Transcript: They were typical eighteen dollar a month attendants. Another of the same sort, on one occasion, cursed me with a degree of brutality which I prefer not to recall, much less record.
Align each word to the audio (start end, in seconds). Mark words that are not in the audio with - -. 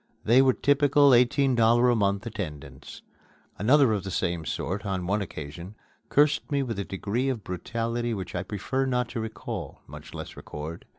They 0.25 0.41
were 0.41 0.53
typical 0.55 1.13
eighteen 1.13 1.53
dollar 1.53 1.87
a 1.91 1.95
month 1.95 2.25
attendants. 2.25 3.03
Another 3.59 3.93
of 3.93 4.03
the 4.03 4.09
same 4.09 4.45
sort, 4.45 4.83
on 4.83 5.05
one 5.05 5.21
occasion, 5.21 5.75
cursed 6.09 6.51
me 6.51 6.63
with 6.63 6.79
a 6.79 6.83
degree 6.83 7.29
of 7.29 7.43
brutality 7.43 8.11
which 8.11 8.33
I 8.33 8.41
prefer 8.41 8.87
not 8.87 9.09
to 9.09 9.19
recall, 9.19 9.83
much 9.87 10.15
less 10.15 10.35
record. 10.35 10.85